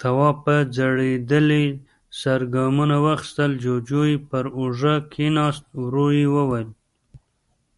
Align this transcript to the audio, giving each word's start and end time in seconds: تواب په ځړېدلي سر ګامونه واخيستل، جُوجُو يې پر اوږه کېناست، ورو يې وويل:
تواب 0.00 0.36
په 0.44 0.54
ځړېدلي 0.76 1.66
سر 2.20 2.40
ګامونه 2.54 2.96
واخيستل، 3.04 3.50
جُوجُو 3.62 4.02
يې 4.10 4.16
پر 4.30 4.44
اوږه 4.58 4.94
کېناست، 5.12 5.64
ورو 5.82 6.06
يې 6.18 6.26
وويل: 6.36 6.68